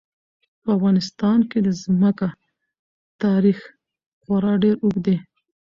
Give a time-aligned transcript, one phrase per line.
[0.61, 2.27] په افغانستان کې د ځمکه
[3.23, 3.59] تاریخ
[4.21, 5.17] خورا ډېر اوږد دی.